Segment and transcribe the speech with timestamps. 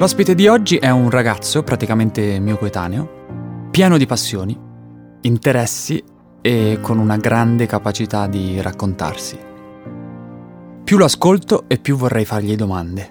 [0.00, 4.56] L'ospite di oggi è un ragazzo, praticamente mio coetaneo, pieno di passioni,
[5.22, 6.00] interessi
[6.40, 9.36] e con una grande capacità di raccontarsi.
[10.84, 13.08] Più lo ascolto e più vorrei fargli domande.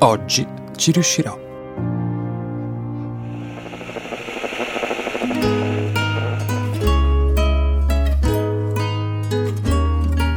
[0.00, 0.46] Oggi
[0.76, 1.40] ci riuscirò.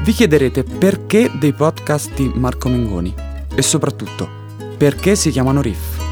[0.06, 3.14] Vi chiederete perché dei podcast di Marco Mengoni
[3.54, 4.44] e soprattutto
[4.78, 6.04] perché si chiamano riff?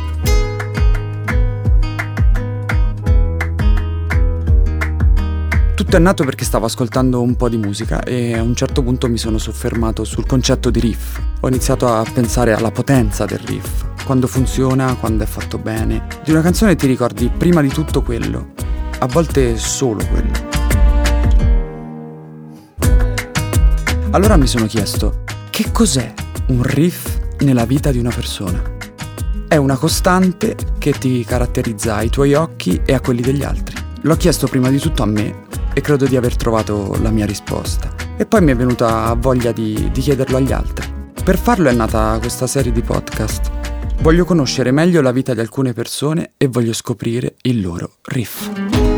[5.75, 9.09] Tutto è nato perché stavo ascoltando un po' di musica e a un certo punto
[9.09, 11.19] mi sono soffermato sul concetto di riff.
[11.41, 16.07] Ho iniziato a pensare alla potenza del riff, quando funziona, quando è fatto bene.
[16.23, 18.53] Di una canzone ti ricordi prima di tutto quello,
[18.99, 20.31] a volte solo quello.
[24.11, 26.13] Allora mi sono chiesto, che cos'è
[26.47, 28.61] un riff nella vita di una persona.
[29.47, 33.75] È una costante che ti caratterizza ai tuoi occhi e a quelli degli altri.
[34.01, 37.93] L'ho chiesto prima di tutto a me e credo di aver trovato la mia risposta.
[38.17, 40.87] E poi mi è venuta voglia di, di chiederlo agli altri.
[41.23, 43.51] Per farlo è nata questa serie di podcast.
[44.01, 48.92] Voglio conoscere meglio la vita di alcune persone e voglio scoprire il loro riff.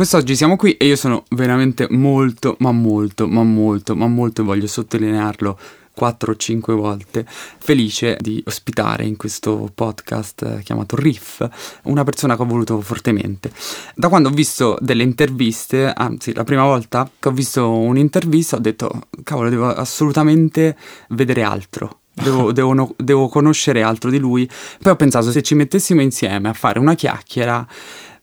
[0.00, 4.66] Quest'oggi siamo qui e io sono veramente molto, ma molto, ma molto, ma molto, voglio
[4.66, 5.58] sottolinearlo
[5.92, 11.46] 4 o 5 volte, felice di ospitare in questo podcast chiamato Riff
[11.82, 13.52] una persona che ho voluto fortemente.
[13.94, 18.60] Da quando ho visto delle interviste, anzi la prima volta che ho visto un'intervista ho
[18.60, 20.78] detto cavolo devo assolutamente
[21.10, 21.98] vedere altro.
[22.14, 24.48] Devo, devo, devo conoscere altro di lui.
[24.80, 27.66] Poi ho pensato se ci mettessimo insieme a fare una chiacchiera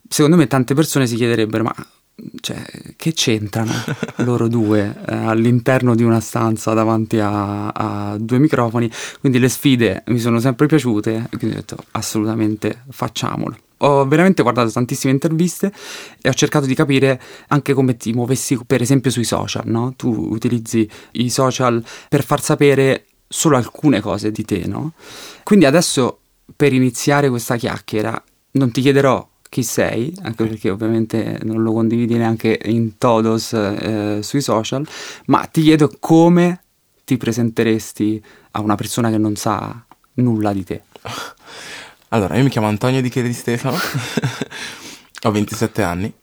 [0.07, 1.75] secondo me tante persone si chiederebbero ma
[2.41, 2.63] cioè,
[2.95, 3.71] che c'entrano
[4.17, 8.89] loro due eh, all'interno di una stanza davanti a, a, due microfoni?
[9.19, 13.57] Quindi le sfide mi sono sempre piaciute e quindi ho detto assolutamente facciamolo.
[13.81, 15.71] Ho veramente guardato tantissime interviste
[16.19, 19.93] e ho cercato di capire anche come ti muovessi, per esempio, sui social, no?
[19.95, 24.93] Tu utilizzi i social per far sapere solo alcune cose di te, no?
[25.43, 26.21] Quindi adesso,
[26.55, 28.19] per iniziare questa chiacchiera,
[28.53, 34.19] non ti chiederò chi sei, anche perché ovviamente non lo condividi neanche in todos eh,
[34.21, 34.87] sui social,
[35.25, 36.61] ma ti chiedo come
[37.03, 39.85] ti presenteresti a una persona che non sa
[40.15, 40.81] nulla di te.
[42.11, 43.75] Allora, io mi chiamo Antonio Di Chiede di Stefano,
[45.23, 46.13] ho 27 anni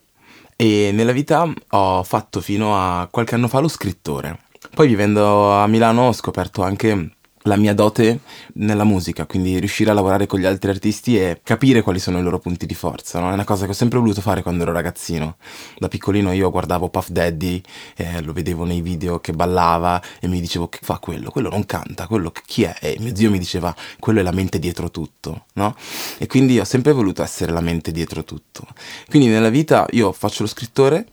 [0.56, 4.38] e nella vita ho fatto fino a qualche anno fa lo scrittore.
[4.74, 7.13] Poi vivendo a Milano ho scoperto anche
[7.46, 8.20] la mia dote
[8.54, 12.22] nella musica, quindi riuscire a lavorare con gli altri artisti e capire quali sono i
[12.22, 13.20] loro punti di forza.
[13.20, 13.30] No?
[13.30, 15.36] È una cosa che ho sempre voluto fare quando ero ragazzino.
[15.78, 17.60] Da piccolino io guardavo Puff Daddy,
[17.96, 21.66] eh, lo vedevo nei video che ballava e mi dicevo che fa quello, quello non
[21.66, 22.76] canta, quello chi è?
[22.80, 25.76] E mio zio mi diceva quello è la mente dietro tutto, no?
[26.18, 28.66] E quindi ho sempre voluto essere la mente dietro tutto.
[29.08, 31.06] Quindi nella vita io faccio lo scrittore,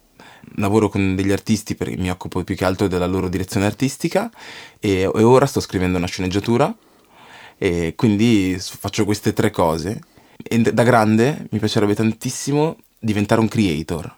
[0.56, 4.30] lavoro con degli artisti perché mi occupo più che altro della loro direzione artistica
[4.80, 6.74] e, e ora sto scrivendo una sceneggiatura
[7.58, 10.02] e quindi faccio queste tre cose.
[10.44, 14.18] E da grande mi piacerebbe tantissimo diventare un creator.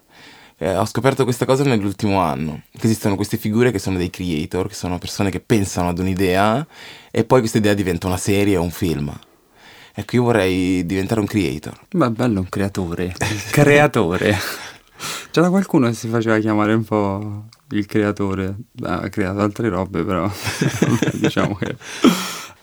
[0.58, 4.70] Eh, ho scoperto questa cosa nell'ultimo anno, che esistono queste figure che sono dei creator,
[4.70, 6.66] che sono persone che pensano ad un'idea
[7.12, 9.14] e poi questa idea diventa una serie o un film.
[9.94, 11.78] Ecco, io vorrei diventare un creator.
[11.92, 13.14] Ma bello un creatore.
[13.52, 14.38] creatore.
[15.34, 20.30] C'era qualcuno che si faceva chiamare un po' il creatore, ha creato altre robe però,
[21.14, 21.76] diciamo che...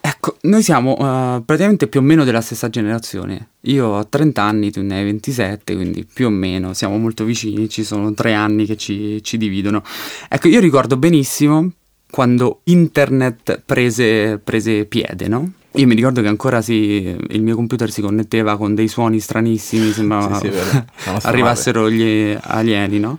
[0.01, 3.49] Ecco, noi siamo uh, praticamente più o meno della stessa generazione.
[3.63, 7.69] Io ho 30 anni, tu ne hai 27, quindi più o meno siamo molto vicini,
[7.69, 9.83] ci sono tre anni che ci, ci dividono.
[10.29, 11.73] Ecco, io ricordo benissimo
[12.09, 15.55] quando internet prese, prese piede, no?
[15.75, 19.93] Io mi ricordo che ancora si, il mio computer si connetteva con dei suoni stranissimi,
[19.93, 20.83] sembrava sì, sì,
[21.23, 23.19] arrivassero gli alieni, no?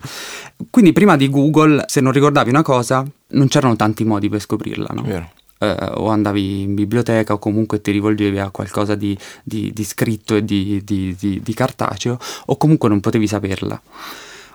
[0.70, 4.90] Quindi prima di Google, se non ricordavi una cosa, non c'erano tanti modi per scoprirla,
[4.92, 5.02] no?
[5.02, 5.30] Vero.
[5.58, 10.34] Eh, o andavi in biblioteca o comunque ti rivolgevi a qualcosa di, di, di scritto
[10.36, 13.80] e di, di cartaceo o comunque non potevi saperla.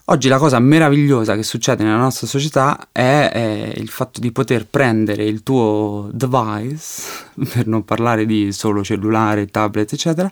[0.09, 4.65] Oggi la cosa meravigliosa che succede nella nostra società è, è, il fatto di poter
[4.65, 7.03] prendere il tuo device,
[7.51, 10.31] per non parlare di solo cellulare, tablet, eccetera,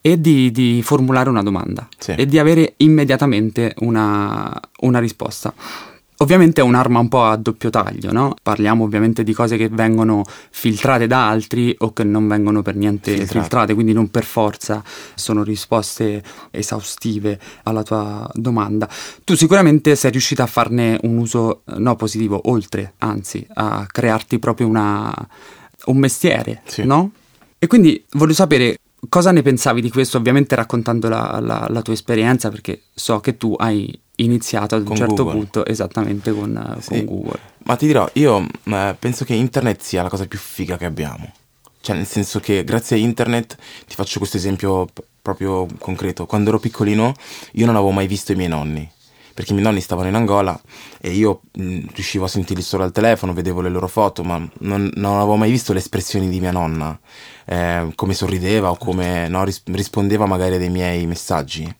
[0.00, 2.14] e di, di formulare una domanda sì.
[2.16, 5.54] e di avere immediatamente una, una risposta.
[6.20, 8.34] Ovviamente è un'arma un po' a doppio taglio, no?
[8.42, 13.12] Parliamo ovviamente di cose che vengono filtrate da altri o che non vengono per niente
[13.12, 14.82] filtrate, filtrate quindi non per forza
[15.14, 16.20] sono risposte
[16.50, 18.88] esaustive alla tua domanda.
[19.22, 24.66] Tu sicuramente sei riuscita a farne un uso no positivo, oltre, anzi, a crearti proprio
[24.66, 25.14] una,
[25.84, 26.84] un mestiere, sì.
[26.84, 27.12] no?
[27.60, 28.78] E quindi voglio sapere
[29.08, 33.36] cosa ne pensavi di questo, ovviamente raccontando la, la, la tua esperienza, perché so che
[33.36, 35.32] tu hai iniziato ad un certo Google.
[35.32, 36.88] punto esattamente con, sì.
[36.88, 37.38] con, Google.
[37.64, 41.32] Ma ti dirò, io eh, penso che internet sia la cosa più figa che abbiamo.
[41.80, 43.56] Cioè, nel senso che grazie a internet,
[43.86, 46.26] ti faccio questo esempio p- proprio concreto.
[46.26, 47.14] Quando ero piccolino,
[47.52, 48.90] io non avevo mai visto i miei nonni
[49.38, 50.60] perché i miei nonni stavano in Angola
[51.00, 54.90] e io mh, riuscivo a sentirli solo al telefono, vedevo le loro foto, ma non,
[54.94, 56.98] non avevo mai visto le espressioni di mia nonna,
[57.44, 61.72] eh, come sorrideva o come no, ris- rispondeva magari a dei miei messaggi.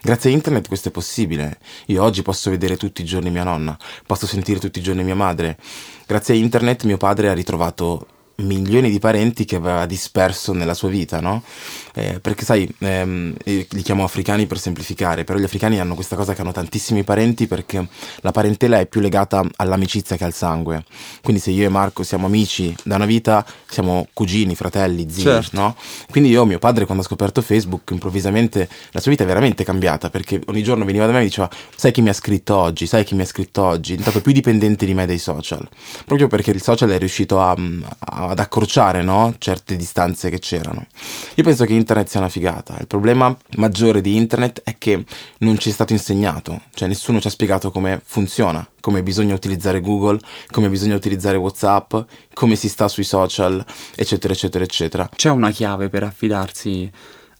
[0.00, 1.58] Grazie a internet questo è possibile.
[1.88, 3.76] Io oggi posso vedere tutti i giorni mia nonna,
[4.06, 5.58] posso sentire tutti i giorni mia madre.
[6.06, 8.06] Grazie a internet mio padre ha ritrovato
[8.42, 11.42] milioni di parenti che aveva disperso nella sua vita, no?
[11.94, 16.34] Eh, perché sai, ehm, li chiamo africani per semplificare, però gli africani hanno questa cosa
[16.34, 17.86] che hanno tantissimi parenti perché
[18.20, 20.84] la parentela è più legata all'amicizia che al sangue.
[21.22, 25.60] Quindi se io e Marco siamo amici da una vita, siamo cugini, fratelli, zii, certo.
[25.60, 25.76] no?
[26.10, 30.10] Quindi io, mio padre, quando ha scoperto Facebook, improvvisamente la sua vita è veramente cambiata
[30.10, 33.04] perché ogni giorno veniva da me e diceva sai chi mi ha scritto oggi, sai
[33.04, 35.66] chi mi ha scritto oggi, è diventato più dipendente di me dai social,
[36.04, 37.56] proprio perché il social è riuscito a,
[37.98, 39.34] a ad accorciare no?
[39.38, 40.86] certe distanze che c'erano.
[41.34, 42.76] Io penso che internet sia una figata.
[42.78, 45.04] Il problema maggiore di internet è che
[45.38, 49.80] non ci è stato insegnato, cioè nessuno ci ha spiegato come funziona, come bisogna utilizzare
[49.80, 50.18] Google,
[50.50, 51.94] come bisogna utilizzare WhatsApp,
[52.34, 53.64] come si sta sui social,
[53.94, 55.08] eccetera, eccetera, eccetera.
[55.14, 56.90] C'è una chiave per affidarsi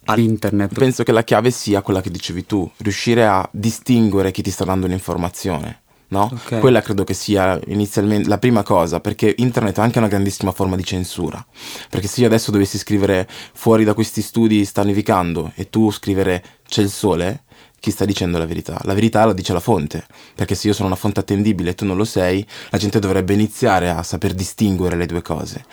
[0.04, 0.72] all'internet?
[0.74, 4.64] Penso che la chiave sia quella che dicevi tu, riuscire a distinguere chi ti sta
[4.64, 5.81] dando un'informazione
[6.12, 6.30] no?
[6.30, 6.60] Okay.
[6.60, 10.76] Quella credo che sia inizialmente la prima cosa, perché internet ha anche una grandissima forma
[10.76, 11.44] di censura.
[11.88, 16.44] Perché se io adesso dovessi scrivere fuori da questi studi sta nevicando e tu scrivere
[16.68, 17.44] c'è il sole,
[17.82, 18.78] chi sta dicendo la verità?
[18.84, 20.06] La verità la dice la fonte,
[20.36, 23.32] perché se io sono una fonte attendibile e tu non lo sei, la gente dovrebbe
[23.34, 25.64] iniziare a saper distinguere le due cose.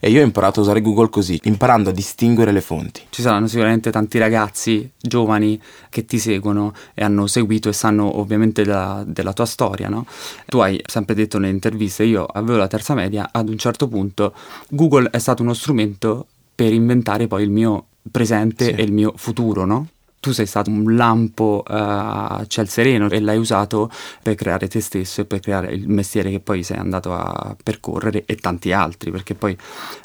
[0.00, 3.02] E io ho imparato a usare Google così, imparando a distinguere le fonti.
[3.10, 8.64] Ci saranno sicuramente tanti ragazzi giovani che ti seguono e hanno seguito e sanno ovviamente
[8.64, 10.04] della, della tua storia, no?
[10.46, 14.34] Tu hai sempre detto nelle interviste, io avevo la terza media, ad un certo punto
[14.70, 16.26] Google è stato uno strumento
[16.56, 18.70] per inventare poi il mio presente sì.
[18.72, 19.86] e il mio futuro, no?
[20.22, 23.90] Tu sei stato un lampo uh, a ciel sereno e l'hai usato
[24.22, 28.22] per creare te stesso e per creare il mestiere che poi sei andato a percorrere
[28.24, 29.58] e tanti altri, perché poi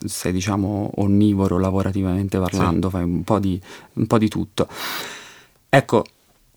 [0.04, 2.96] sei diciamo onnivoro lavorativamente parlando, sì.
[2.96, 3.62] fai un po, di,
[3.94, 4.68] un po' di tutto.
[5.70, 6.04] Ecco,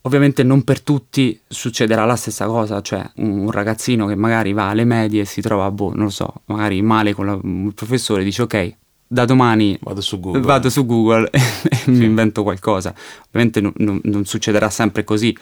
[0.04, 4.84] Ovviamente non per tutti succederà la stessa cosa, cioè un ragazzino che magari va alle
[4.84, 8.40] medie e si trova, boh, non lo so, magari male con la, il professore, dice
[8.40, 8.76] ok,
[9.12, 11.38] da domani vado su Google, vado su Google e
[11.74, 11.90] sì.
[11.90, 12.94] mi invento qualcosa.
[13.26, 15.36] Ovviamente non, non, non succederà sempre così.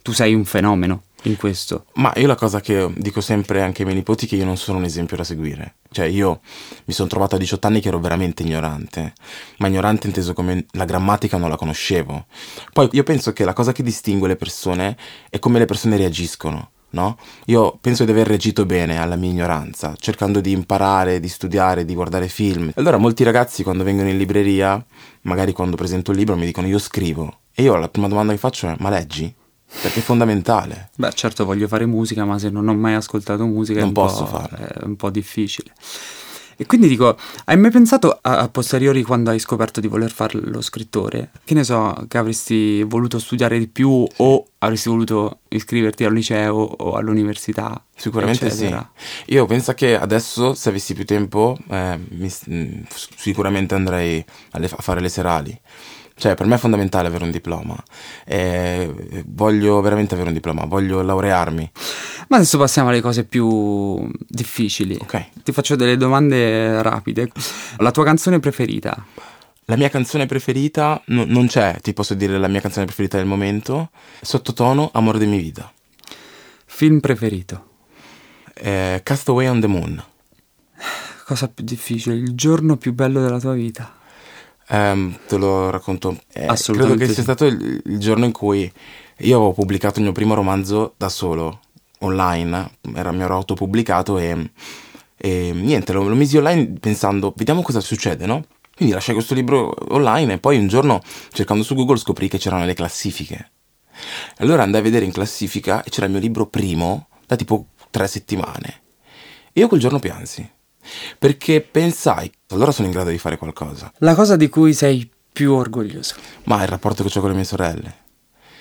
[0.00, 1.86] Tu sei un fenomeno in questo.
[1.94, 4.56] Ma io la cosa che dico sempre anche ai miei nipoti è che io non
[4.56, 5.74] sono un esempio da seguire.
[5.90, 6.40] Cioè io
[6.84, 9.14] mi sono trovato a 18 anni che ero veramente ignorante,
[9.58, 12.26] ma ignorante inteso come la grammatica non la conoscevo.
[12.72, 14.96] Poi io penso che la cosa che distingue le persone
[15.28, 17.18] è come le persone reagiscono no?
[17.46, 21.94] Io penso di aver reagito bene alla mia ignoranza, cercando di imparare, di studiare, di
[21.94, 22.70] guardare film.
[22.76, 24.84] Allora molti ragazzi quando vengono in libreria,
[25.22, 27.40] magari quando presento il libro, mi dicono io scrivo.
[27.54, 29.34] E io la prima domanda che faccio è ma leggi?
[29.82, 30.90] Perché è fondamentale.
[30.96, 34.24] Beh, certo voglio fare musica, ma se non ho mai ascoltato musica non è, posso
[34.24, 34.56] farlo.
[34.56, 35.72] è un po' difficile.
[36.60, 40.40] E quindi dico, hai mai pensato a, a, posteriori quando hai scoperto di voler fare
[40.40, 41.30] lo scrittore?
[41.44, 46.56] Che ne so, che avresti voluto studiare di più o avresti voluto iscriverti al liceo
[46.56, 47.80] o all'università?
[47.94, 48.90] Sicuramente eccetera.
[48.96, 49.34] sì.
[49.34, 52.82] Io penso che adesso, se avessi più tempo, eh, mi, mm,
[53.14, 55.60] sicuramente andrei a, le, a fare le serali.
[56.18, 57.76] Cioè, per me è fondamentale avere un diploma.
[58.24, 61.70] E voglio veramente avere un diploma, voglio laurearmi.
[62.26, 64.98] Ma adesso passiamo alle cose più difficili.
[65.00, 65.42] Ok.
[65.44, 67.30] Ti faccio delle domande rapide.
[67.76, 69.06] La tua canzone preferita?
[69.66, 73.26] La mia canzone preferita no, non c'è, ti posso dire la mia canzone preferita del
[73.26, 73.90] momento.
[74.20, 75.72] Sottotono, Amore di mia vita.
[76.64, 77.66] Film preferito?
[78.54, 80.02] Eh, Castaway on the Moon.
[81.24, 82.16] Cosa più difficile?
[82.16, 83.97] Il giorno più bello della tua vita?
[84.70, 86.18] Um, te lo racconto.
[86.32, 87.04] Eh, Assolutamente.
[87.04, 88.70] Credo che sia stato il, il, giorno in cui
[89.18, 91.60] io avevo pubblicato il mio primo romanzo da solo,
[92.00, 94.50] online, era, mi ero autopubblicato e,
[95.16, 98.44] e niente, lo, lo misi online pensando, vediamo cosa succede, no?
[98.76, 101.00] Quindi lasciai questo libro online e poi un giorno
[101.32, 103.50] cercando su Google scoprì che c'erano le classifiche.
[104.36, 108.06] Allora andai a vedere in classifica e c'era il mio libro primo da tipo tre
[108.06, 108.82] settimane.
[109.52, 110.48] E io quel giorno piansi.
[111.18, 113.92] Perché pensai, allora sono in grado di fare qualcosa.
[113.98, 116.16] La cosa di cui sei più orgoglioso?
[116.44, 117.96] Ma il rapporto che ho con le mie sorelle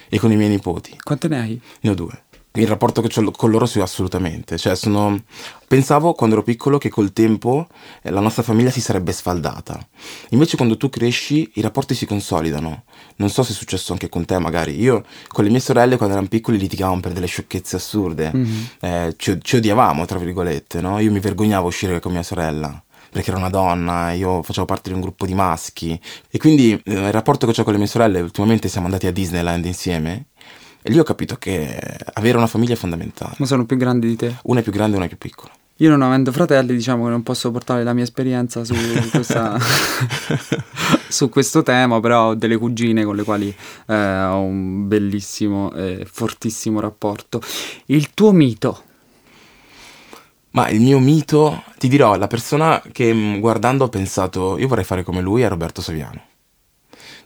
[0.09, 0.97] e con i miei nipoti.
[1.03, 1.61] Quante ne hai?
[1.81, 2.25] Ne ho due
[2.61, 4.57] il rapporto che ho con loro sì assolutamente.
[4.57, 5.21] Cioè, sono...
[5.67, 7.67] Pensavo quando ero piccolo che col tempo
[8.01, 9.85] eh, la nostra famiglia si sarebbe sfaldata.
[10.29, 12.83] Invece quando tu cresci i rapporti si consolidano.
[13.17, 14.79] Non so se è successo anche con te magari.
[14.79, 18.31] Io con le mie sorelle quando erano piccoli litigavamo per delle sciocchezze assurde.
[18.33, 18.63] Mm-hmm.
[18.79, 20.99] Eh, ci, ci, odiavamo, tra virgolette, no?
[20.99, 24.89] Io mi vergognavo a uscire con mia sorella perché era una donna, io facevo parte
[24.89, 25.99] di un gruppo di maschi
[26.29, 29.11] e quindi eh, il rapporto che ho con le mie sorelle, ultimamente siamo andati a
[29.11, 30.25] Disneyland insieme
[30.87, 31.77] e lì ho capito che
[32.13, 33.33] avere una famiglia è fondamentale.
[33.39, 34.37] Ma sono più grandi di te?
[34.43, 35.51] Una è più grande e una è più piccola.
[35.79, 38.73] Io non avendo fratelli, diciamo che non posso portare la mia esperienza su,
[39.11, 39.59] questa,
[41.09, 43.53] su questo tema, però ho delle cugine con le quali
[43.85, 47.41] eh, ho un bellissimo e fortissimo rapporto.
[47.87, 48.83] Il tuo mito?
[50.51, 54.85] Ma il mio mito, ti dirò, la persona che mm, guardando ho pensato, io vorrei
[54.85, 56.21] fare come lui, è Roberto Saviano.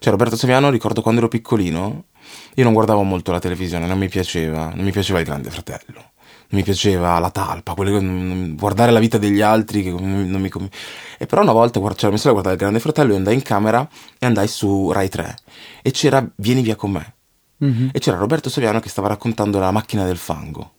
[0.00, 2.06] Cioè Roberto Saviano, ricordo quando ero piccolino,
[2.54, 5.94] io non guardavo molto la televisione, non mi piaceva, non mi piaceva il Grande Fratello,
[5.94, 10.50] non mi piaceva la talpa, quelle, guardare la vita degli altri che non, non mi...
[11.18, 13.88] E però una volta c'era messo a guardare il Grande Fratello e andai in camera
[14.18, 15.36] e andai su Rai 3
[15.82, 17.14] e c'era Vieni via con me.
[17.64, 17.88] Mm-hmm.
[17.92, 20.72] E c'era Roberto Saviano che stava raccontando la macchina del fango.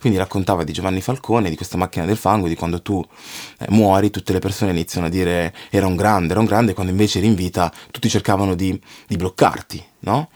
[0.00, 3.04] Quindi raccontava di Giovanni Falcone, di questa macchina del fango, di quando tu
[3.58, 6.90] eh, muori, tutte le persone iniziano a dire era un grande, era un grande, quando
[6.90, 10.30] invece eri in vita tutti cercavano di, di bloccarti, no?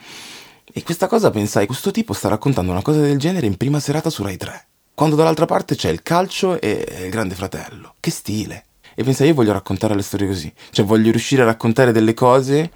[0.77, 4.09] E questa cosa pensai, questo tipo sta raccontando una cosa del genere in prima serata
[4.09, 7.93] su Rai 3, quando dall'altra parte c'è il calcio e il grande fratello.
[8.01, 8.65] Che stile!
[8.93, 12.71] E pensai, io voglio raccontare le storie così, cioè voglio riuscire a raccontare delle cose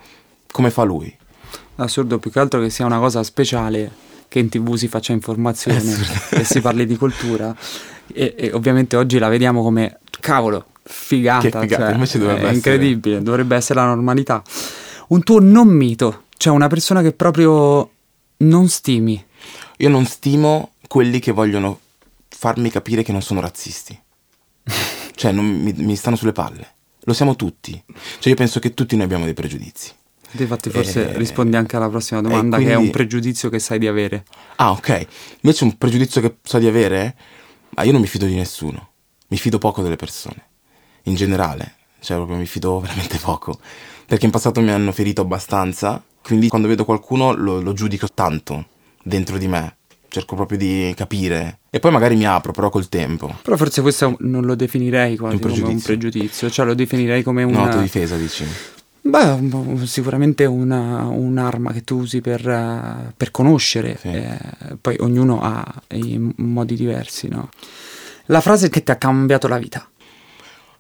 [0.49, 1.13] come fa lui.
[1.75, 3.91] Assurdo più che altro che sia una cosa speciale
[4.29, 5.93] che in tv si faccia informazione
[6.29, 7.53] e si parli di cultura.
[8.13, 12.05] E, e, ovviamente oggi la vediamo come cavolo, figata, che figata.
[12.05, 12.55] Cioè, dovrebbe è essere...
[12.55, 14.41] incredibile, dovrebbe essere la normalità.
[15.07, 17.91] Un tuo non mito cioè una persona che proprio
[18.37, 19.21] non stimi.
[19.79, 21.81] Io non stimo quelli che vogliono
[22.29, 23.99] farmi capire che non sono razzisti.
[25.15, 26.75] cioè non, mi, mi, stanno sulle palle.
[27.01, 27.83] Lo siamo tutti.
[28.19, 29.91] Cioè io penso che tutti noi abbiamo dei pregiudizi.
[30.31, 31.17] Infatti forse e...
[31.17, 32.73] rispondi anche alla prossima domanda quindi...
[32.73, 34.23] che è un pregiudizio che sai di avere.
[34.55, 35.07] Ah ok.
[35.41, 37.17] Invece un pregiudizio che so di avere,
[37.71, 38.91] ma io non mi fido di nessuno.
[39.27, 40.47] Mi fido poco delle persone.
[41.03, 41.75] In generale.
[41.99, 43.59] Cioè proprio mi fido veramente poco.
[44.05, 48.67] Perché in passato mi hanno ferito abbastanza quindi quando vedo qualcuno lo, lo giudico tanto
[49.01, 49.77] dentro di me
[50.09, 53.35] cerco proprio di capire e poi magari mi apro però col tempo.
[53.41, 57.41] Però forse questo non lo definirei quasi un come un pregiudizio, cioè lo definirei come
[57.41, 57.73] una...
[57.73, 58.45] No, difesa dici?
[59.01, 59.39] Beh,
[59.85, 64.09] sicuramente una, un'arma che tu usi per, per conoscere, sì.
[64.09, 64.37] eh,
[64.79, 67.49] poi ognuno ha i modi diversi, no?
[68.25, 69.89] La frase che ti ha cambiato la vita.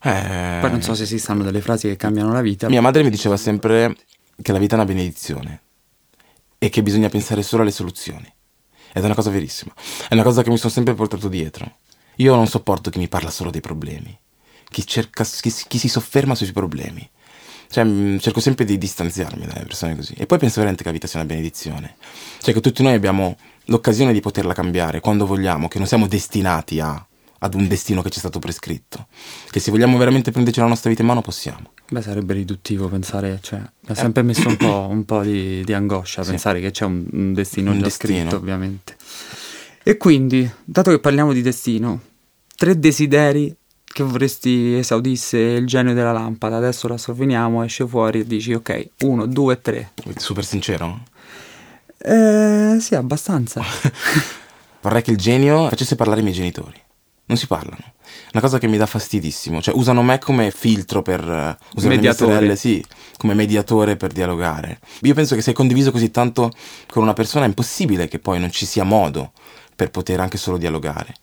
[0.03, 0.57] Eh...
[0.61, 2.69] Poi non so se esistono delle frasi che cambiano la vita.
[2.69, 3.95] Mia madre mi diceva sempre
[4.41, 5.61] che la vita è una benedizione
[6.57, 8.31] e che bisogna pensare solo alle soluzioni.
[8.91, 9.73] Ed è una cosa verissima.
[10.07, 11.77] È una cosa che mi sono sempre portato dietro.
[12.15, 14.17] Io non sopporto chi mi parla solo dei problemi,
[14.69, 17.07] chi, cerca, chi, chi si sofferma sui problemi.
[17.69, 20.13] Cioè, mm, cerco sempre di distanziarmi dalle persone così.
[20.17, 21.95] E poi penso veramente che la vita sia una benedizione.
[22.41, 26.79] Cioè, che tutti noi abbiamo l'occasione di poterla cambiare quando vogliamo, che non siamo destinati
[26.79, 27.03] a
[27.39, 29.07] ad un destino che ci è stato prescritto.
[29.49, 31.71] Che se vogliamo veramente prenderci la nostra vita in mano possiamo.
[31.91, 35.73] Beh, sarebbe riduttivo pensare, cioè, mi ha sempre messo un po', un po di, di,
[35.73, 36.29] angoscia sì.
[36.29, 38.19] pensare che c'è un, un destino un già destino.
[38.19, 38.95] scritto, ovviamente.
[39.81, 41.99] E quindi, dato che parliamo di destino,
[42.55, 43.55] tre desideri
[43.91, 46.57] che vorresti esaudisse il genio della lampada.
[46.57, 49.91] Adesso la sovveniamo, esce fuori e dici ok, uno, due, tre.
[50.15, 51.05] Super sincero?
[51.97, 53.63] Eh, sì, abbastanza.
[54.81, 56.79] Vorrei che il genio facesse parlare i miei genitori
[57.25, 57.93] non si parlano.
[58.31, 59.61] Una cosa che mi dà fastidissimo.
[59.61, 61.21] Cioè, usano me come filtro per.
[61.21, 62.33] Uh, usano mediatore.
[62.33, 62.83] Sorelle, sì,
[63.17, 64.79] come mediatore per dialogare.
[65.01, 66.51] Io penso che se hai condiviso così tanto
[66.87, 69.31] con una persona è impossibile che poi non ci sia modo
[69.75, 71.13] per poter anche solo dialogare.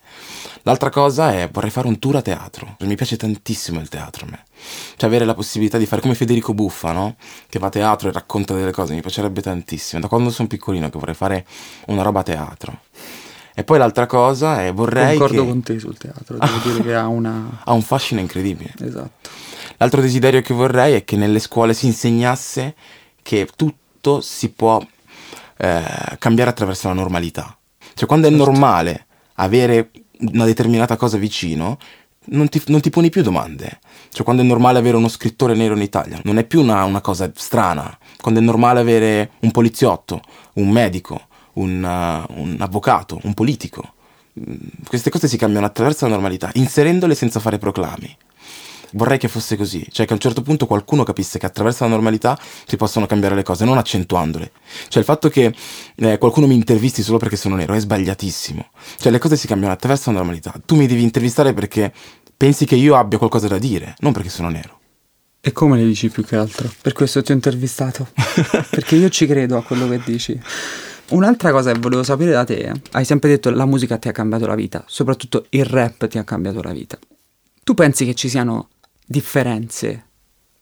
[0.62, 2.76] L'altra cosa è vorrei fare un tour a teatro.
[2.81, 4.45] Mi piace tantissimo il teatro a me.
[4.97, 7.16] Cioè avere la possibilità di fare come Federico Buffa, no?
[7.49, 10.00] Che va a teatro e racconta delle cose, mi piacerebbe tantissimo.
[10.00, 11.47] Da quando sono piccolino che vorrei fare
[11.87, 12.81] una roba a teatro.
[13.59, 15.49] E poi l'altra cosa è vorrei Concordo che...
[15.49, 17.61] con te sul teatro, devo dire che ha una...
[17.65, 18.75] ha un fascino incredibile.
[18.79, 19.31] Esatto.
[19.79, 22.75] L'altro desiderio che vorrei è che nelle scuole si insegnasse
[23.23, 24.79] che tutto si può
[25.57, 25.83] eh,
[26.19, 27.57] cambiare attraverso la normalità.
[27.95, 28.45] Cioè quando è certo.
[28.45, 31.79] normale avere una determinata cosa vicino,
[32.27, 33.79] non ti, non ti, poni più domande.
[34.11, 37.01] Cioè, quando è normale avere uno scrittore nero in Italia, non è più una, una,
[37.01, 37.97] cosa strana.
[38.21, 40.21] Quando è normale avere un poliziotto,
[40.55, 41.25] un medico,
[41.57, 43.95] un, uh, un avvocato, un politico.
[44.87, 48.17] queste cose si cambiano attraverso la normalità, inserendole senza fare proclami.
[48.93, 51.91] Vorrei che fosse così, cioè che a un certo punto qualcuno capisse che attraverso la
[51.91, 54.53] normalità si possono cambiare le cose, non accentuandole.
[54.89, 55.53] Cioè il fatto che
[55.97, 58.69] eh, qualcuno mi intervisti solo perché sono nero è sbagliatissimo.
[58.99, 60.55] Cioè le cose si cambiano attraverso la normalità.
[60.65, 61.93] Tu mi devi intervistare perché
[62.37, 64.79] pensi che io abbia qualcosa da dire, non perché sono nero.
[65.41, 66.69] E come le dici più che altro?
[66.81, 68.09] Per questo ti ho intervistato.
[68.71, 70.41] perché io ci credo a quello che dici.
[71.09, 74.13] Un'altra cosa che volevo sapere da te, hai sempre detto che la musica ti ha
[74.13, 76.99] cambiato la vita, soprattutto il rap ti ha cambiato la vita.
[77.63, 78.69] Tu pensi che ci siano
[79.05, 80.05] differenze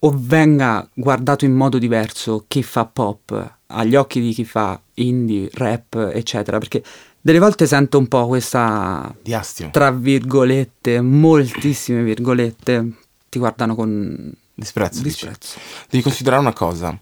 [0.01, 5.49] o venga guardato in modo diverso chi fa pop agli occhi di chi fa indie,
[5.55, 6.83] rap, eccetera, perché
[7.21, 9.71] delle volte sento un po' questa Diastio.
[9.71, 12.93] tra virgolette, moltissime virgolette,
[13.31, 15.03] ti guardano con disprezzo.
[15.03, 15.59] disprezzo.
[15.89, 16.97] Devi considerare una cosa,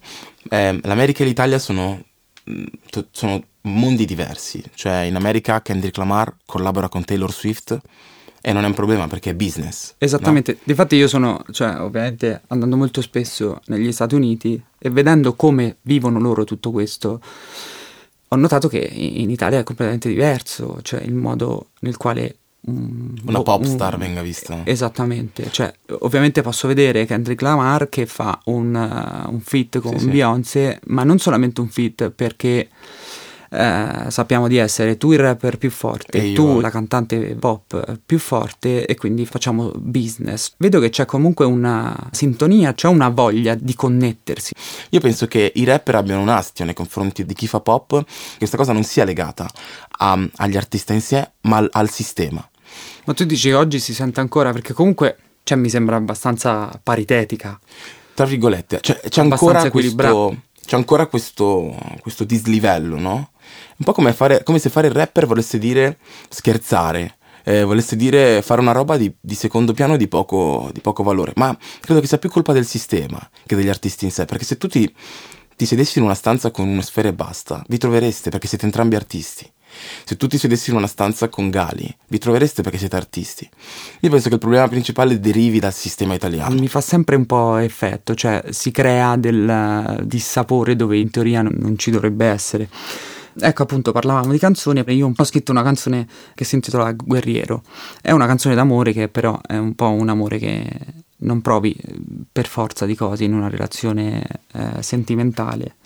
[0.49, 2.01] eh, l'America e l'Italia sono,
[2.51, 2.65] mm,
[3.11, 7.81] sono mondi diversi, cioè in America Kendrick Lamar collabora con Taylor Swift
[8.45, 9.95] e non è un problema perché è business.
[9.99, 10.59] Esattamente, no?
[10.65, 16.19] difatti io sono, cioè ovviamente andando molto spesso negli Stati Uniti e vedendo come vivono
[16.19, 17.21] loro tutto questo,
[18.29, 22.37] ho notato che in Italia è completamente diverso, cioè il modo nel quale...
[22.65, 24.61] Um, Una pop star um, venga vista.
[24.65, 30.09] Esattamente, cioè ovviamente posso vedere Kendrick Lamar che fa un, uh, un feat con sì,
[30.09, 30.93] Beyoncé, sì.
[30.93, 32.69] ma non solamente un feat perché
[33.55, 38.87] eh, sappiamo di essere tu il rapper più forte, tu la cantante pop più forte
[38.87, 40.55] e quindi facciamo business.
[40.57, 44.55] Vedo che c'è comunque una sintonia, c'è una voglia di connettersi.
[44.91, 48.39] Io penso che i rapper abbiano un astio nei confronti di chi fa pop, che
[48.39, 49.47] questa cosa non sia legata
[49.99, 52.47] a, agli artisti in sé, ma al, al sistema.
[53.05, 57.59] Ma tu dici che oggi si sente ancora perché comunque cioè, mi sembra abbastanza paritetica.
[58.15, 63.31] Tra virgolette, cioè, c'è, ancora questo, c'è ancora questo, questo dislivello, no?
[63.77, 65.99] Un po' come, fare, come se fare il rapper volesse dire
[66.29, 67.17] scherzare.
[67.45, 71.33] Eh, volesse dire fare una roba di, di secondo piano di poco, di poco, valore.
[71.37, 74.27] Ma credo che sia più colpa del sistema che degli artisti in sé.
[74.27, 74.95] Perché se tu ti,
[75.57, 78.95] ti sedessi in una stanza con una sfera e basta, vi trovereste perché siete entrambi
[78.95, 79.51] artisti.
[80.05, 83.49] Se tu ti sedessi in una stanza con Gali, vi trovereste perché siete artisti.
[84.01, 86.55] Io penso che il problema principale derivi dal sistema italiano.
[86.55, 91.75] Mi fa sempre un po' effetto, cioè si crea del dissapore dove in teoria non,
[91.77, 92.69] ci dovrebbe essere.
[93.41, 97.63] Ecco appunto parlavamo di canzoni io ho scritto una canzone che si intitola Guerriero.
[98.01, 100.67] È una canzone d'amore che però è un po' un amore che
[101.23, 101.77] non provi
[102.31, 105.77] per forza di cose in una relazione eh, sentimentale,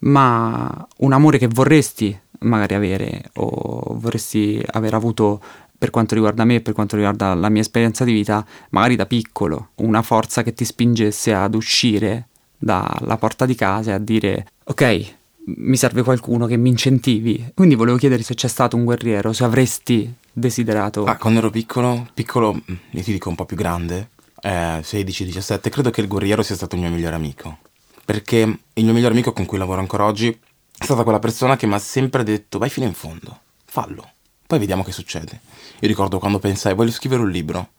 [0.00, 5.40] ma un amore che vorresti magari avere o vorresti aver avuto
[5.76, 9.70] per quanto riguarda me per quanto riguarda la mia esperienza di vita, magari da piccolo,
[9.76, 15.14] una forza che ti spingesse ad uscire dalla porta di casa e a dire ok,
[15.46, 17.52] mi serve qualcuno che mi incentivi.
[17.54, 21.04] Quindi volevo chiedere se c'è stato un guerriero, se avresti desiderato.
[21.04, 22.58] Ah, quando ero piccolo, piccolo,
[22.90, 24.08] io ti dico un po' più grande,
[24.40, 27.58] eh, 16-17, credo che il guerriero sia stato il mio migliore amico.
[28.04, 30.36] Perché il mio migliore amico con cui lavoro ancora oggi
[30.76, 34.10] è stata quella persona che mi ha sempre detto vai fino in fondo, fallo,
[34.46, 35.40] poi vediamo che succede.
[35.80, 37.70] Io ricordo quando pensai voglio scrivere un libro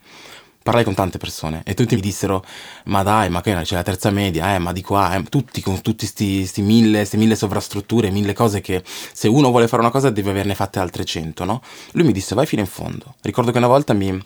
[0.66, 2.44] parlai con tante persone e tutti mi dissero
[2.86, 5.80] ma dai ma che c'è la terza media eh ma di qua eh, tutti con
[5.82, 10.10] tutti questi mille, sti mille sovrastrutture mille cose che se uno vuole fare una cosa
[10.10, 11.62] deve averne fatte altre cento no?
[11.92, 14.20] lui mi disse vai fino in fondo ricordo che una volta mi,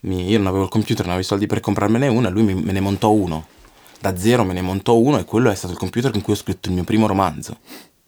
[0.00, 2.42] mi, io non avevo il computer non avevo i soldi per comprarmene uno e lui
[2.42, 3.46] mi, me ne montò uno
[4.00, 6.36] da zero me ne montò uno e quello è stato il computer con cui ho
[6.36, 7.58] scritto il mio primo romanzo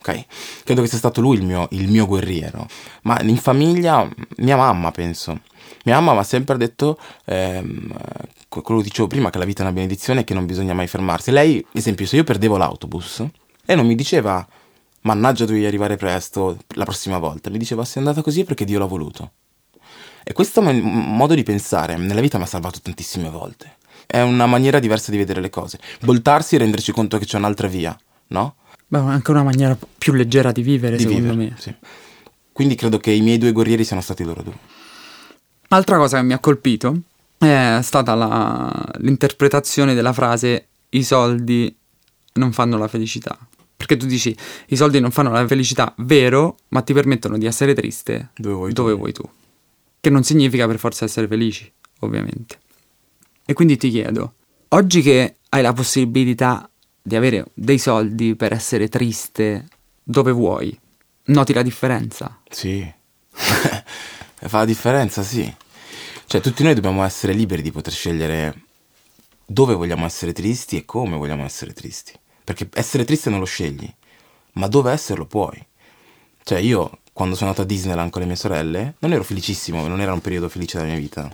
[0.01, 0.25] ok?
[0.65, 2.67] Credo che sia stato lui il mio, il mio guerriero.
[3.03, 4.09] Ma in famiglia,
[4.39, 5.41] mia mamma, penso.
[5.85, 7.95] Mia mamma mi ha sempre detto, ehm,
[8.49, 10.87] quello che dicevo prima, che la vita è una benedizione e che non bisogna mai
[10.87, 11.31] fermarsi.
[11.31, 13.25] Lei, esempio, se io perdevo l'autobus,
[13.65, 14.47] lei non mi diceva,
[15.03, 18.87] mannaggia dovevi arrivare presto la prossima volta, mi diceva, sei andata così perché Dio l'ha
[18.87, 19.33] voluto.
[20.23, 23.77] E questo modo di pensare nella vita mi ha salvato tantissime volte.
[24.07, 25.79] È una maniera diversa di vedere le cose.
[26.01, 27.97] Voltarsi e renderci conto che c'è un'altra via,
[28.29, 28.57] no?
[28.91, 31.57] Beh, anche una maniera più leggera di vivere, di secondo vivere, me.
[31.61, 31.73] Sì.
[32.51, 34.59] Quindi credo che i miei due guerrieri siano stati loro due.
[35.69, 37.03] Altra cosa che mi ha colpito
[37.39, 41.73] è stata la, l'interpretazione della frase i soldi
[42.35, 43.39] non fanno la felicità.
[43.77, 47.75] Perché tu dici i soldi non fanno la felicità, vero, ma ti permettono di essere
[47.75, 48.99] triste dove vuoi, dove tu.
[48.99, 49.23] vuoi tu.
[50.01, 52.59] Che non significa per forza essere felici, ovviamente.
[53.47, 54.35] E quindi ti chiedo,
[54.71, 56.70] oggi che hai la possibilità
[57.03, 59.67] di avere dei soldi per essere triste
[60.03, 60.79] dove vuoi,
[61.25, 62.41] noti la differenza?
[62.49, 62.87] Sì,
[63.33, 65.53] fa la differenza, sì.
[66.27, 68.63] Cioè, tutti noi dobbiamo essere liberi di poter scegliere
[69.45, 72.13] dove vogliamo essere tristi e come vogliamo essere tristi.
[72.45, 73.93] Perché essere triste non lo scegli,
[74.53, 75.65] ma dove esserlo puoi.
[76.43, 80.01] Cioè, io quando sono andato a Disneyland con le mie sorelle, non ero felicissimo, non
[80.01, 81.29] era un periodo felice della mia vita.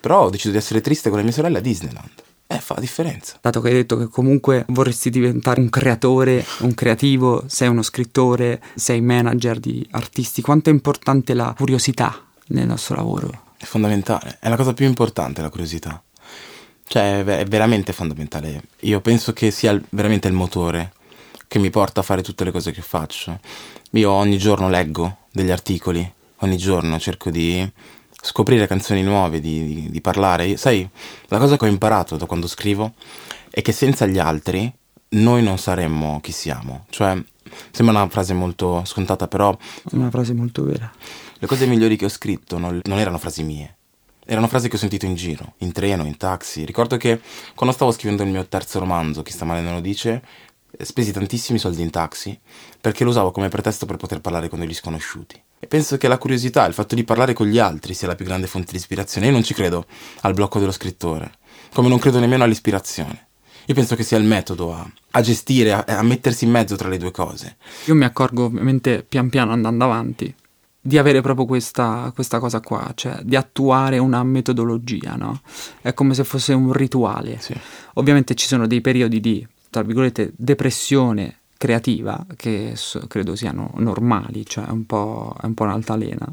[0.00, 2.22] Però ho deciso di essere triste con le mie sorelle a Disneyland.
[2.54, 3.36] Eh, fa la differenza.
[3.40, 8.62] Dato che hai detto che comunque vorresti diventare un creatore, un creativo, sei uno scrittore,
[8.76, 12.16] sei manager di artisti, quanto è importante la curiosità
[12.48, 13.42] nel nostro lavoro?
[13.56, 16.00] È fondamentale, è la cosa più importante la curiosità.
[16.86, 18.62] Cioè, è veramente fondamentale.
[18.80, 20.92] Io penso che sia veramente il motore
[21.48, 23.40] che mi porta a fare tutte le cose che faccio.
[23.92, 27.68] Io ogni giorno leggo degli articoli, ogni giorno cerco di
[28.24, 30.56] scoprire canzoni nuove, di, di, di parlare.
[30.56, 30.88] Sai,
[31.26, 32.94] la cosa che ho imparato da quando scrivo
[33.50, 34.72] è che senza gli altri
[35.10, 36.86] noi non saremmo chi siamo.
[36.88, 37.22] Cioè,
[37.70, 39.56] sembra una frase molto scontata, però...
[39.56, 40.90] È una frase molto vera.
[41.38, 43.76] Le cose migliori che ho scritto non, non erano frasi mie.
[44.24, 46.64] Erano frasi che ho sentito in giro, in treno, in taxi.
[46.64, 47.20] Ricordo che
[47.54, 50.22] quando stavo scrivendo il mio terzo romanzo, Chi sta male non lo dice,
[50.78, 52.36] spesi tantissimi soldi in taxi
[52.80, 55.42] perché lo usavo come pretesto per poter parlare con degli sconosciuti.
[55.64, 58.26] E penso che la curiosità, il fatto di parlare con gli altri sia la più
[58.26, 59.28] grande fonte di ispirazione.
[59.28, 59.86] Io non ci credo
[60.20, 61.36] al blocco dello scrittore,
[61.72, 63.28] come non credo nemmeno all'ispirazione.
[63.64, 66.90] Io penso che sia il metodo a, a gestire, a, a, mettersi in mezzo tra
[66.90, 67.56] le due cose.
[67.86, 70.34] Io mi accorgo ovviamente pian piano andando avanti
[70.78, 75.40] di avere proprio questa, questa cosa qua, cioè di attuare una metodologia, no?
[75.80, 77.38] È come se fosse un rituale.
[77.40, 77.58] Sì.
[77.94, 82.74] Ovviamente ci sono dei periodi di, tra virgolette, depressione creativa che
[83.08, 86.30] credo siano normali, cioè è un po', è un po' un'altalena.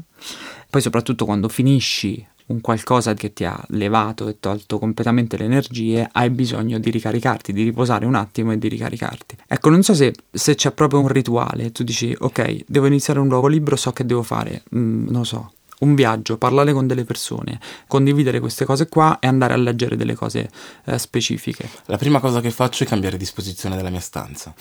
[0.68, 6.06] Poi soprattutto quando finisci un qualcosa che ti ha levato e tolto completamente le energie,
[6.12, 9.36] hai bisogno di ricaricarti, di riposare un attimo e di ricaricarti.
[9.46, 13.28] Ecco, non so se, se c'è proprio un rituale, tu dici ok, devo iniziare un
[13.28, 17.58] nuovo libro, so che devo fare, mm, non so, un viaggio, parlare con delle persone,
[17.86, 20.50] condividere queste cose qua e andare a leggere delle cose
[20.84, 21.68] eh, specifiche.
[21.86, 24.54] La prima cosa che faccio è cambiare disposizione della mia stanza.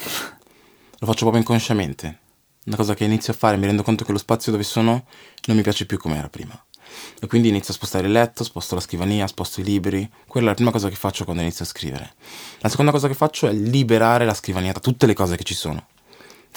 [1.02, 2.20] Lo faccio proprio inconsciamente.
[2.66, 5.06] Una cosa che inizio a fare, mi rendo conto che lo spazio dove sono
[5.48, 6.54] non mi piace più come era prima.
[7.20, 10.08] E quindi inizio a spostare il letto, sposto la scrivania, sposto i libri.
[10.28, 12.14] Quella è la prima cosa che faccio quando inizio a scrivere.
[12.60, 15.56] La seconda cosa che faccio è liberare la scrivania da tutte le cose che ci
[15.56, 15.88] sono.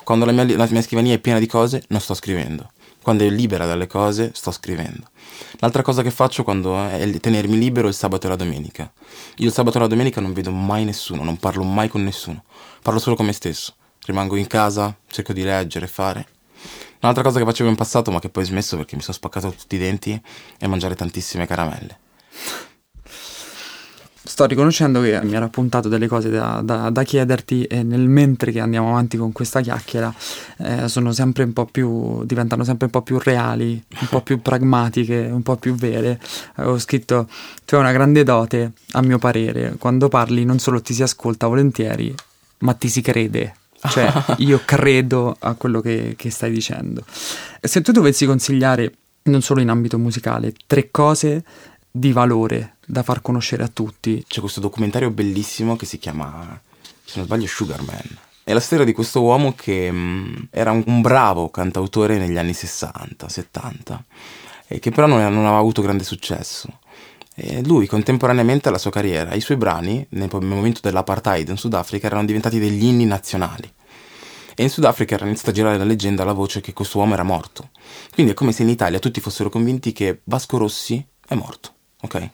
[0.04, 2.70] Quando la mia, la mia scrivania è piena di cose, non sto scrivendo.
[3.00, 5.08] Quando è libera dalle cose, sto scrivendo.
[5.60, 8.92] L'altra cosa che faccio quando è tenermi libero il sabato e la domenica.
[9.36, 12.44] Io il sabato e la domenica non vedo mai nessuno, non parlo mai con nessuno.
[12.82, 16.26] Parlo solo con me stesso rimango in casa, cerco di leggere, fare.
[17.00, 19.50] Un'altra cosa che facevo in passato, ma che poi ho smesso perché mi sono spaccato
[19.50, 20.20] tutti i denti,
[20.58, 21.98] è mangiare tantissime caramelle.
[24.26, 28.52] Sto riconoscendo che mi ero appuntato delle cose da, da, da chiederti e nel mentre
[28.52, 30.12] che andiamo avanti con questa chiacchiera
[30.56, 34.40] eh, sono sempre un po' più, diventano sempre un po' più reali, un po' più
[34.40, 36.18] pragmatiche, un po' più vere.
[36.54, 37.28] Avevo scritto,
[37.66, 41.46] tu hai una grande dote, a mio parere, quando parli non solo ti si ascolta
[41.46, 42.14] volentieri,
[42.60, 43.56] ma ti si crede
[43.90, 47.04] cioè, io credo a quello che, che stai dicendo.
[47.60, 48.92] Se tu dovessi consigliare,
[49.24, 51.44] non solo in ambito musicale, tre cose
[51.90, 54.24] di valore da far conoscere a tutti.
[54.26, 56.60] C'è questo documentario bellissimo che si chiama,
[57.04, 58.18] se non sbaglio, Sugarman.
[58.42, 62.36] È la storia di questo uomo che mh, mm, era un, un, bravo cantautore negli
[62.36, 64.04] anni 60, 70,
[64.66, 66.80] e che però non, non aveva avuto grande successo.
[67.34, 72.24] E lui contemporaneamente alla sua carriera, i suoi brani nel momento dell'apartheid in Sudafrica erano
[72.24, 73.70] diventati degli inni nazionali.
[74.54, 77.24] E in Sudafrica era iniziata a girare la leggenda, la voce che questo uomo era
[77.24, 77.70] morto.
[78.12, 82.30] Quindi è come se in Italia tutti fossero convinti che Vasco Rossi è morto, ok?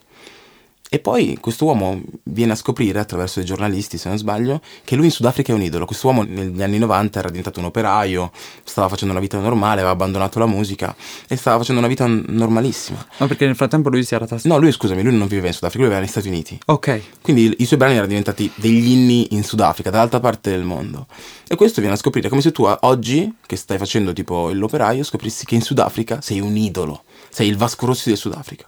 [0.93, 5.05] E poi questo uomo viene a scoprire attraverso dei giornalisti, se non sbaglio, che lui
[5.05, 5.85] in Sudafrica è un idolo.
[5.85, 8.33] Questo uomo negli anni 90 era diventato un operaio,
[8.65, 10.93] stava facendo una vita normale, aveva abbandonato la musica
[11.29, 13.07] e stava facendo una vita normalissima.
[13.19, 14.53] Ma perché nel frattempo lui si era trasferito?
[14.53, 16.59] No, lui scusami, lui non viveva in Sudafrica, lui viveva negli Stati Uniti.
[16.67, 17.03] Ok.
[17.23, 21.07] Quindi i suoi brani erano diventati degli inni in Sudafrica, dall'altra parte del mondo.
[21.47, 25.45] E questo viene a scoprire come se tu oggi, che stai facendo tipo l'operaio, scoprissi
[25.45, 28.67] che in Sudafrica sei un idolo, sei il Vasco Rossi del Sudafrica.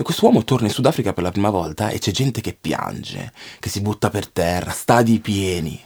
[0.00, 3.68] E quest'uomo torna in Sudafrica per la prima volta e c'è gente che piange, che
[3.68, 5.76] si butta per terra, stadi pieni.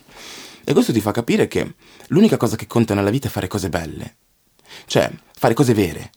[0.63, 1.77] E questo ti fa capire che
[2.09, 4.17] l'unica cosa che conta nella vita è fare cose belle.
[4.85, 6.11] Cioè, fare cose vere,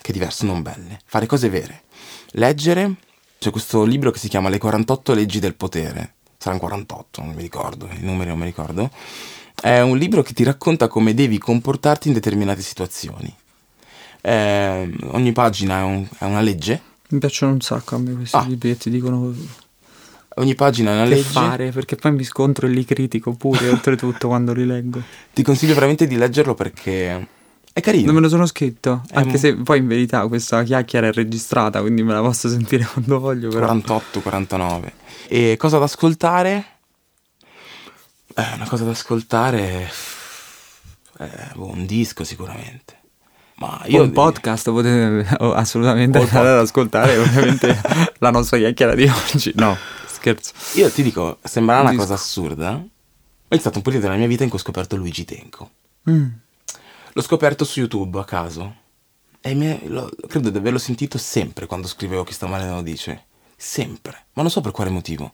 [0.00, 1.00] che è diverso, non belle.
[1.04, 1.82] Fare cose vere.
[2.34, 2.94] Leggere,
[3.40, 6.14] c'è questo libro che si chiama Le 48 leggi del potere.
[6.38, 8.88] Saranno 48, non mi ricordo, i numeri non mi ricordo.
[9.60, 13.34] È un libro che ti racconta come devi comportarti in determinate situazioni.
[14.20, 18.36] Eh, ogni pagina è, un, è una legge mi piacciono un sacco a me questi
[18.36, 18.44] ah.
[18.46, 19.34] libri che ti dicono
[20.40, 21.22] ogni pagina è una che legge.
[21.22, 25.02] fare, perché poi mi scontro e li critico pure, oltretutto, quando li leggo.
[25.32, 27.28] Ti consiglio veramente di leggerlo perché
[27.72, 28.06] è carino.
[28.06, 29.38] Non me lo sono scritto, è anche mo...
[29.38, 33.48] se poi in verità questa chiacchiera è registrata, quindi me la posso sentire quando voglio.
[33.48, 33.66] Però.
[33.66, 34.92] 48, 49.
[35.28, 36.64] E cosa da ascoltare?
[38.34, 39.90] Eh, una cosa da ascoltare...
[41.18, 42.99] Eh, boh, un disco sicuramente.
[43.60, 44.02] Ma io...
[44.02, 47.78] Un podcast potete oh, assolutamente andare ad ascoltare ovviamente
[48.18, 49.52] la nostra chiacchiera di oggi.
[49.56, 50.52] No, scherzo.
[50.74, 52.82] Io ti dico, sembra una cosa assurda.
[53.46, 55.70] È stato un periodo della mia vita in cui ho scoperto Luigi Tenco.
[56.08, 56.28] Mm.
[57.12, 58.76] L'ho scoperto su YouTube a caso.
[59.42, 62.82] E me, lo, credo di averlo sentito sempre quando scrivevo Chi sta male non lo
[62.82, 63.24] dice.
[63.56, 64.24] Sempre.
[64.32, 65.32] Ma non so per quale motivo.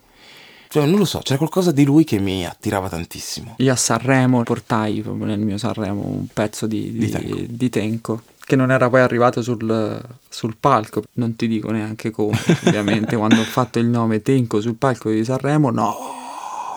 [0.69, 3.55] Cioè, non lo so, c'era qualcosa di lui che mi attirava tantissimo.
[3.57, 7.35] Io a Sanremo portai proprio nel mio Sanremo un pezzo di, di, di, tenco.
[7.47, 8.21] di tenco.
[8.47, 13.41] Che non era poi arrivato sul, sul palco, non ti dico neanche come, ovviamente, quando
[13.41, 15.97] ho fatto il nome Tenco sul palco di Sanremo, no,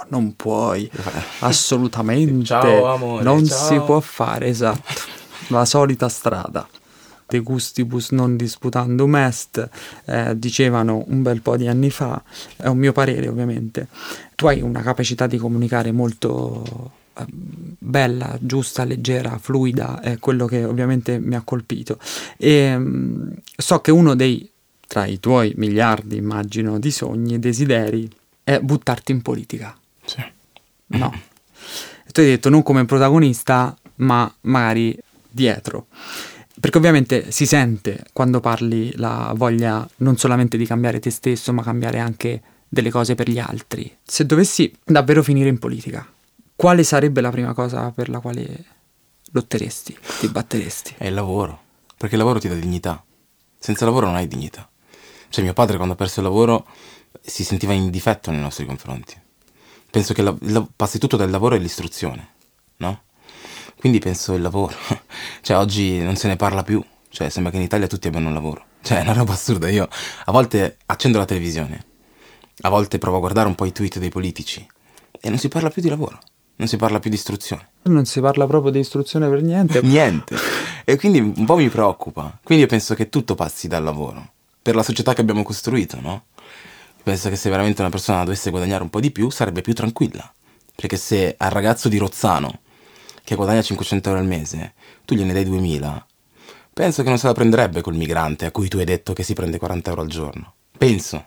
[0.09, 0.90] non puoi,
[1.40, 3.68] assolutamente, ciao, amore, non ciao.
[3.68, 5.00] si può fare, esatto,
[5.48, 6.66] la solita strada
[7.31, 9.69] de gustibus non disputandum est,
[10.07, 12.23] eh, dicevano un bel po' di anni fa,
[12.57, 13.87] è un mio parere ovviamente,
[14.35, 20.64] tu hai una capacità di comunicare molto eh, bella, giusta, leggera, fluida, è quello che
[20.64, 21.99] ovviamente mi ha colpito.
[22.37, 24.51] E mh, mm, so che uno dei,
[24.87, 28.11] tra i tuoi miliardi, immagino, di sogni e desideri
[28.43, 29.77] è buttarti in politica.
[30.05, 30.23] Sì.
[30.87, 31.12] No.
[32.11, 34.99] tu hai detto non come protagonista, ma magari
[35.31, 35.87] dietro.
[36.61, 41.62] Perché ovviamente si sente quando parli la voglia non solamente di cambiare te stesso, ma
[41.62, 43.96] cambiare anche delle cose per gli altri.
[44.03, 46.07] Se dovessi davvero finire in politica,
[46.55, 48.64] quale sarebbe la prima cosa per la quale
[49.33, 50.94] lotteresti, ti batteresti?
[50.99, 51.59] È il lavoro,
[51.96, 53.03] perché il lavoro ti dà dignità.
[53.59, 54.68] Senza lavoro non hai dignità.
[55.31, 56.66] Cioè mio padre quando ha perso il lavoro
[57.20, 59.18] si sentiva in difetto nei nostri confronti.
[59.90, 62.29] Penso che la, la, passi tutto dal lavoro all'istruzione,
[62.77, 63.03] no?
[63.77, 64.77] Quindi penso il lavoro.
[65.40, 66.83] Cioè oggi non se ne parla più.
[67.09, 68.64] Cioè sembra che in Italia tutti abbiano un lavoro.
[68.83, 69.68] Cioè è una roba assurda.
[69.68, 69.88] Io
[70.24, 71.85] a volte accendo la televisione,
[72.62, 74.66] a volte provo a guardare un po' i tweet dei politici
[75.20, 76.18] e non si parla più di lavoro.
[76.57, 77.68] Non si parla più di istruzione.
[77.83, 79.81] Non si parla proprio di istruzione per niente.
[79.83, 80.37] niente.
[80.85, 82.38] E quindi un po' mi preoccupa.
[82.42, 84.33] Quindi io penso che tutto passi dal lavoro.
[84.62, 86.24] Per la società che abbiamo costruito, no?
[87.03, 90.33] Penso che se veramente una persona dovesse guadagnare un po' di più sarebbe più tranquilla.
[90.74, 92.61] Perché se al ragazzo di Rozzano
[93.24, 94.74] che guadagna 500 euro al mese,
[95.11, 96.07] tu gliene dai 2000,
[96.73, 99.35] penso che non se la prenderebbe col migrante a cui tu hai detto che si
[99.35, 100.55] prende 40 euro al giorno.
[100.79, 101.25] Penso.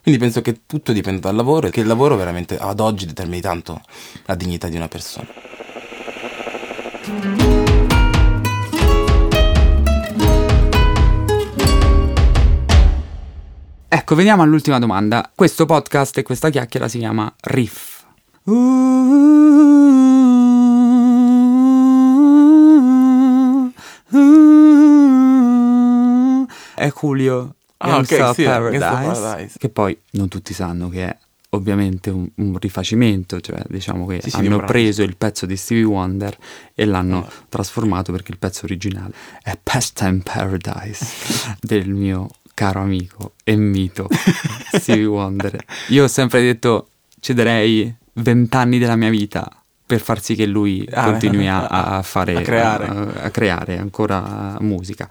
[0.00, 3.42] Quindi penso che tutto dipenda dal lavoro e che il lavoro veramente ad oggi determini
[3.42, 3.82] tanto
[4.24, 5.26] la dignità di una persona.
[13.86, 15.30] Ecco, veniamo all'ultima domanda.
[15.34, 18.02] Questo podcast e questa chiacchiera si chiama Riff.
[26.84, 29.58] È Julio Ah, ok, Gangsta sì, Paradise, Paradise.
[29.58, 31.16] che poi non tutti sanno che è
[31.50, 35.84] ovviamente un, un rifacimento, cioè diciamo che Sì, sì, hanno preso il pezzo di Stevie
[35.84, 36.36] Wonder
[36.74, 37.32] e l'hanno Allora.
[37.48, 41.04] trasformato perché il pezzo originale è Pastime Paradise
[41.60, 44.08] del mio caro amico e mito
[44.72, 45.62] Stevie Wonder.
[45.88, 46.88] Io ho sempre detto
[47.20, 49.48] cederei vent'anni della mia vita
[49.86, 51.66] per far sì che lui Ah, continui a,
[51.98, 52.86] a fare a creare.
[52.86, 55.08] a, a creare ancora musica.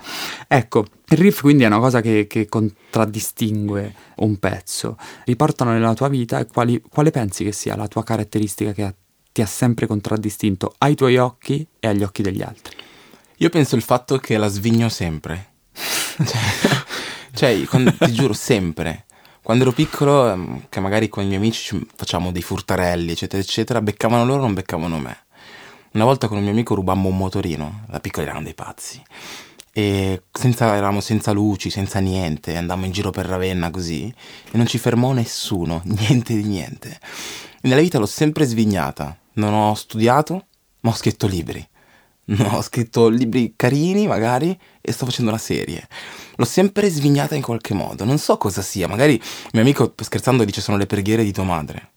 [0.47, 4.97] Ecco, il riff quindi è una cosa che, che contraddistingue un pezzo.
[5.25, 8.93] Riportano nella tua vita e quali- quale pensi che sia la tua caratteristica che ha-
[9.31, 12.75] ti ha sempre contraddistinto ai tuoi occhi e agli occhi degli altri?
[13.37, 15.51] Io penso il fatto che la svigno sempre.
[15.73, 16.41] cioè,
[17.33, 19.05] cioè, quando- ti giuro, sempre.
[19.43, 23.41] Quando ero piccolo, ehm, che magari con i miei amici ci facciamo dei furtarelli, eccetera,
[23.41, 25.17] eccetera, beccavano loro, non beccavano me.
[25.91, 29.03] Una volta con un mio amico rubammo un motorino, da piccoli erano dei pazzi.
[29.73, 34.65] E senza, eravamo senza luci, senza niente, andammo in giro per Ravenna così, e non
[34.65, 36.97] ci fermò nessuno, niente di niente.
[37.63, 40.45] Nella vita l'ho sempre svignata, non ho studiato,
[40.79, 41.67] ma ho scritto libri.
[42.35, 45.87] No, ho scritto libri carini magari e sto facendo una serie.
[46.35, 48.05] L'ho sempre svignata in qualche modo.
[48.05, 48.87] Non so cosa sia.
[48.87, 51.89] Magari il mio amico scherzando dice sono le preghiere di tua madre.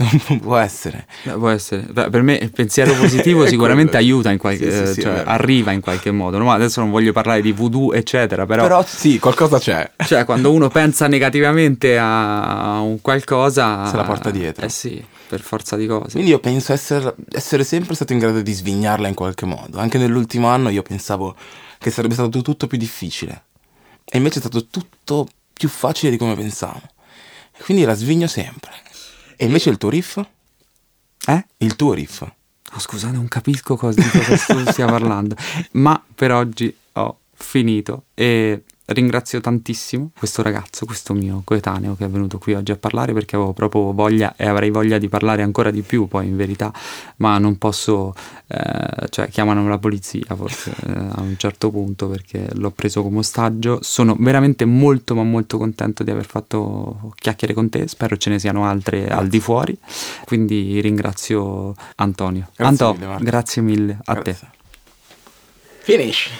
[0.28, 1.06] Non può essere.
[1.24, 1.82] Beh, Può essere.
[1.82, 5.72] Per me il pensiero positivo sicuramente aiuta in qualche Sì, sì, eh, sì, cioè arriva
[5.72, 6.38] in qualche modo.
[6.38, 9.90] No, adesso non voglio parlare di voodoo, eccetera, però, Però sì, qualcosa c'è.
[10.06, 14.64] cioè, quando uno pensa negativamente a un qualcosa Se la porta dietro.
[14.64, 16.10] Eh sì, per forza di cose.
[16.10, 19.78] Quindi io penso essere, essere sempre stato in grado di svignarla in qualche modo.
[19.78, 21.36] Anche nell'ultimo anno io pensavo
[21.78, 23.44] che sarebbe stato tutto più difficile.
[24.04, 26.82] E invece è stato tutto più facile di come pensavo.
[27.56, 28.72] E quindi la svigno sempre.
[29.36, 30.20] E invece il tuo riff?
[31.26, 31.46] Eh?
[31.58, 32.22] Il tuo riff.
[32.22, 35.36] No, scusate, non capisco cosa, di cosa tu stia parlando.
[35.72, 42.08] Ma per oggi ho finito e ringrazio tantissimo questo ragazzo, questo mio coetaneo che è
[42.08, 45.70] venuto qui oggi a parlare perché avevo proprio voglia e avrei voglia di parlare ancora
[45.70, 46.72] di più poi in verità,
[47.16, 48.14] ma non posso,
[48.46, 53.18] eh, cioè chiamano la polizia forse eh, a un certo punto perché l'ho preso come
[53.18, 53.78] ostaggio.
[53.82, 58.38] Sono veramente molto ma molto contento di aver fatto chiacchiere con te, spero ce ne
[58.38, 59.76] siano altre al di fuori,
[60.24, 62.48] quindi ringrazio Antonio.
[62.56, 64.32] Grazie Anto, mille, grazie mille a grazie.
[64.34, 64.58] te.
[65.82, 66.30] Finish.